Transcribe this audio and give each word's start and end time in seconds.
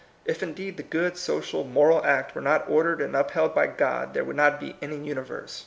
If 0.25 0.41
indeed 0.41 0.77
the 0.77 0.81
good, 0.81 1.15
social, 1.15 1.63
moral 1.63 2.03
act 2.03 2.33
were 2.33 2.41
not 2.41 2.67
ordered 2.67 3.01
and 3.03 3.15
upheld 3.15 3.53
by 3.53 3.67
God, 3.67 4.15
there 4.15 4.23
would 4.23 4.35
not 4.35 4.59
be 4.59 4.75
any 4.81 4.97
universe. 4.97 5.59